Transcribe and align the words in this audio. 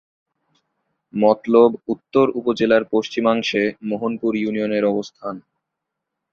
মতলব 1.13 1.71
উত্তর 1.87 2.25
উপজেলার 2.35 2.83
পশ্চিমাংশে 2.93 3.61
মোহনপুর 3.89 4.31
ইউনিয়নের 4.35 4.83
অবস্থান। 4.85 5.35